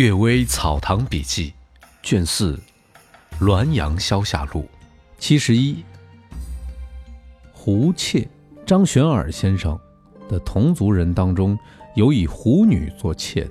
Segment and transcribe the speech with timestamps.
[0.02, 1.52] 《岳微草堂笔记》
[2.02, 2.58] 卷四
[3.44, 4.62] 《滦阳消夏录》
[5.18, 5.84] 七十一。
[7.52, 8.26] 胡妾
[8.64, 9.78] 张玄耳先生
[10.26, 11.54] 的同族人当中，
[11.94, 13.50] 有以胡女做妾的。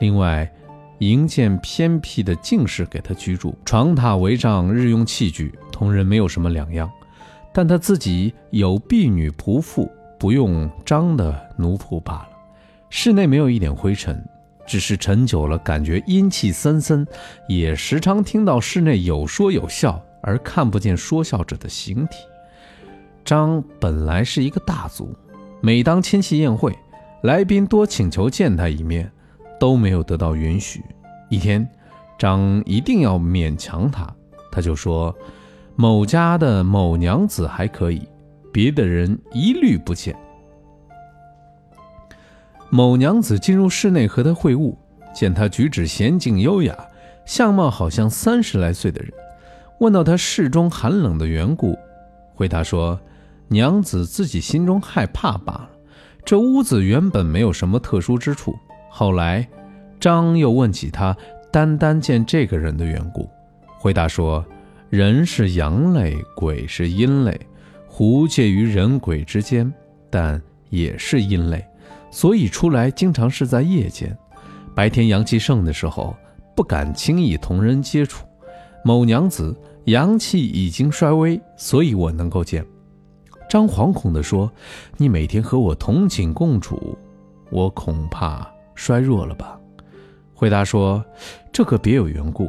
[0.00, 0.52] 另外，
[0.98, 6.90] 营建偏僻的静室给他居住，床榻帷帐、日用器具同人没有什么两样，
[7.52, 12.30] 但他自己有婢女仆妇，不用张的奴仆罢了。
[12.90, 14.20] 室内没有一点灰尘。
[14.66, 17.06] 只是沉久了，感觉阴气森森，
[17.48, 22.16] 也时常听到室内有说有笑，而看不见说笑者的形体。
[23.24, 25.14] 张本来是一个大族，
[25.60, 26.76] 每当亲戚宴会，
[27.22, 29.10] 来宾多请求见他一面，
[29.58, 30.82] 都没有得到允许。
[31.30, 31.66] 一天，
[32.18, 34.14] 张一定要勉强他，
[34.52, 35.14] 他就说
[35.76, 38.06] ：“某家的某娘子还可以，
[38.52, 40.14] 别的人一律不见。”
[42.74, 44.74] 某娘子进入室内和他会晤，
[45.14, 46.76] 见他举止娴静优雅，
[47.24, 49.12] 相貌好像三十来岁的人，
[49.78, 51.78] 问到他室中寒冷的缘故，
[52.34, 52.98] 回答说
[53.46, 55.70] ：“娘子自己心中害怕罢了。
[56.24, 58.52] 这屋子原本没有什么特殊之处。”
[58.90, 59.48] 后来，
[60.00, 61.16] 张又问起他
[61.52, 63.30] 单单见这个人的缘故，
[63.78, 64.44] 回答说
[64.90, 67.40] ：“人是阳类，鬼是阴类，
[67.86, 69.72] 狐介于人鬼之间，
[70.10, 71.64] 但也是阴类。”
[72.14, 74.16] 所以出来经常是在夜间，
[74.72, 76.16] 白天阳气盛的时候
[76.54, 78.24] 不敢轻易同人接触。
[78.84, 79.52] 某娘子
[79.86, 82.64] 阳气已经衰微，所以我能够见。
[83.50, 84.48] 张惶恐地说
[84.96, 86.96] ：“你每天和我同寝共处，
[87.50, 89.58] 我恐怕衰弱了吧？”
[90.32, 91.04] 回答说
[91.52, 92.48] ：“这可别有缘故。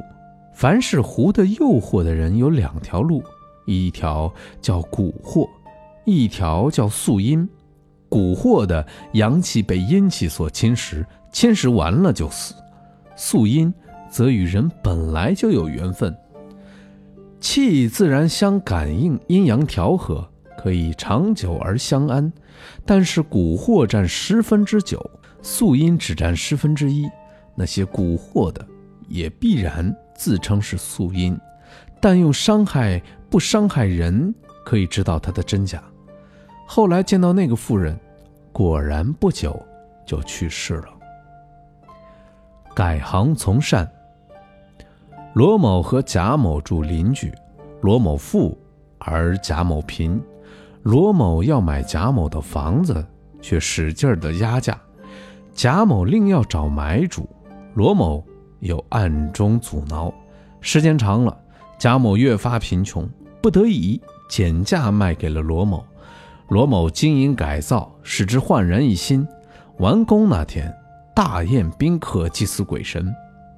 [0.53, 3.23] 凡是狐的诱惑的人有两条路，
[3.65, 5.49] 一条叫蛊惑，
[6.05, 7.49] 一条叫素阴。”
[8.15, 12.53] 蛊惑的阳气被阴气所侵蚀，侵蚀完了就死；
[13.17, 13.73] 素阴
[14.09, 16.15] 则与人本来就有缘分，
[17.41, 20.25] 气自然相感应，阴阳调和，
[20.57, 22.31] 可以长久而相安。
[22.85, 25.11] 但是蛊惑占十分之九，
[25.41, 27.05] 素阴只占十分之一。
[27.53, 28.65] 那些蛊惑的
[29.09, 31.37] 也必然自称是素阴，
[31.99, 34.33] 但用伤害不伤害人，
[34.63, 35.83] 可以知道它的真假。
[36.65, 37.99] 后来见到那个妇人。
[38.55, 39.61] 果然不久
[40.05, 40.87] 就去世了。
[42.73, 43.85] 改行从善。
[45.33, 47.33] 罗某和贾某住邻居，
[47.81, 48.57] 罗某富
[48.97, 50.23] 而贾某贫。
[50.83, 53.05] 罗某要买贾某的房子，
[53.41, 54.79] 却使劲儿的压价。
[55.53, 57.27] 贾某另要找买主，
[57.73, 58.25] 罗某
[58.61, 60.13] 又暗中阻挠。
[60.61, 61.37] 时间长了，
[61.77, 63.05] 贾某越发贫穷，
[63.41, 65.85] 不得已减价卖给了罗某。
[66.49, 69.27] 罗某经营改造，使之焕然一新。
[69.79, 70.73] 完工那天，
[71.15, 73.13] 大宴宾客，祭祀鬼神。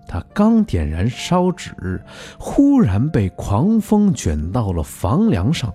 [0.08, 2.02] 他刚点燃烧纸，
[2.40, 5.74] 忽然被狂风卷到了房梁上，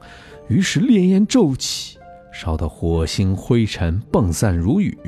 [0.49, 1.99] 于是烈焰骤起，
[2.33, 4.99] 烧得火星灰尘迸散如雨。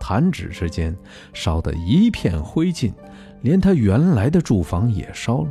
[0.00, 0.96] 弹指之间，
[1.32, 2.92] 烧得一片灰烬，
[3.42, 5.50] 连他原来的住房也烧了。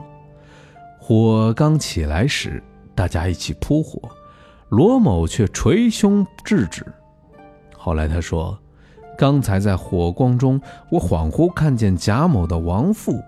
[0.99, 2.61] 火刚起来时，
[2.93, 4.01] 大家一起扑火。
[4.69, 6.85] 罗某却捶胸制止。
[7.77, 8.57] 后来他说
[9.17, 10.59] ：“刚才在火光中，
[10.89, 13.21] 我恍惚看见贾某的亡父，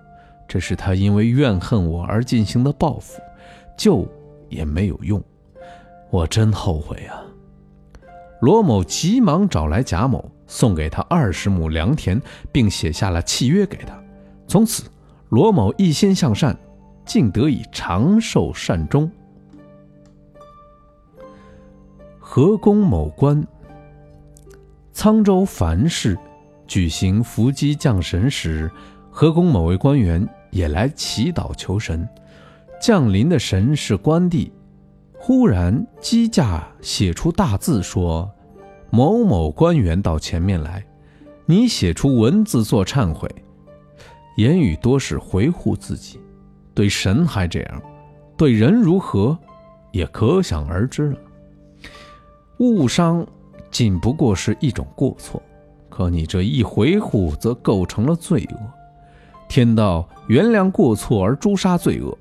[0.47, 3.21] 这是他因为怨恨我而进行的报复，
[3.77, 4.07] 救
[4.49, 5.23] 也没有用，
[6.09, 7.21] 我真后悔啊！”
[8.41, 12.21] 罗某急忙找来贾某，送给他二十亩良田，
[12.51, 13.97] 并写下了契约给他。
[14.47, 14.83] 从此，
[15.29, 16.57] 罗某一心向善，
[17.05, 19.11] 竟得以长寿善终。
[22.37, 23.43] 河工某官，
[24.93, 26.15] 沧州凡氏
[26.67, 28.69] 举行伏击降神时，
[29.09, 32.07] 河工某位官员也来祈祷求神。
[32.79, 34.53] 降临的神是关帝，
[35.17, 38.29] 忽然机架写出大字说
[38.91, 40.85] ：“某某官员到前面来，
[41.47, 43.27] 你写出文字做忏悔。”
[44.37, 46.19] 言语多是维护自己，
[46.75, 47.81] 对神还这样，
[48.37, 49.35] 对人如何，
[49.91, 51.17] 也可想而知了。
[52.59, 53.25] 误伤，
[53.69, 55.41] 仅不过是一种过错，
[55.89, 58.57] 可你这一回护，则构成了罪恶。
[59.47, 62.17] 天道原谅过错而诛杀罪恶，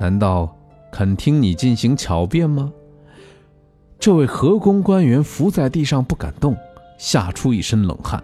[0.00, 0.54] 难道
[0.92, 2.72] 肯听你进行巧辩吗？
[3.98, 6.56] 这位河宫官员伏在地上不敢动，
[6.98, 8.22] 吓出一身冷汗。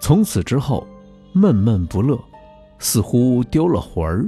[0.00, 0.86] 从此之后，
[1.32, 2.18] 闷闷不乐，
[2.78, 4.26] 似乎丢了魂儿。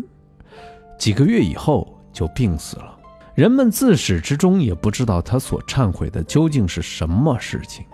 [0.96, 2.96] 几个月以后，就病死了。
[3.34, 7.84] 人们自始至终也不知道他所忏悔的究竟是什么事情。